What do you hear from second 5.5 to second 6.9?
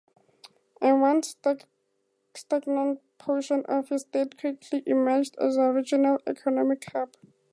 a regional economic